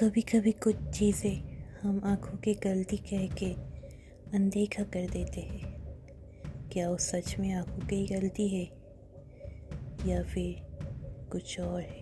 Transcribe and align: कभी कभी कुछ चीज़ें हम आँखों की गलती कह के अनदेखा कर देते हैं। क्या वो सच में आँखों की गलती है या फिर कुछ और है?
कभी 0.00 0.20
कभी 0.20 0.52
कुछ 0.52 0.76
चीज़ें 0.76 1.64
हम 1.82 2.02
आँखों 2.04 2.38
की 2.38 2.54
गलती 2.54 2.96
कह 2.96 3.26
के 3.34 3.52
अनदेखा 4.36 4.82
कर 4.82 5.10
देते 5.10 5.40
हैं। 5.40 5.72
क्या 6.72 6.90
वो 6.90 6.96
सच 6.96 7.38
में 7.38 7.54
आँखों 7.54 7.86
की 7.86 8.06
गलती 8.06 8.48
है 8.48 8.64
या 10.06 10.22
फिर 10.22 10.66
कुछ 11.32 11.60
और 11.60 11.80
है? 11.80 12.00